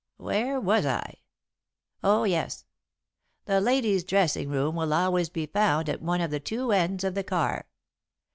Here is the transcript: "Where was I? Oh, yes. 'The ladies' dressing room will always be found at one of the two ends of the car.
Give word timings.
"Where 0.17 0.59
was 0.59 0.83
I? 0.83 1.17
Oh, 2.03 2.23
yes. 2.23 2.65
'The 3.45 3.61
ladies' 3.61 4.03
dressing 4.03 4.49
room 4.49 4.75
will 4.75 4.93
always 4.95 5.29
be 5.29 5.45
found 5.45 5.89
at 5.89 6.01
one 6.01 6.21
of 6.21 6.31
the 6.31 6.39
two 6.39 6.71
ends 6.71 7.03
of 7.03 7.13
the 7.13 7.23
car. 7.23 7.67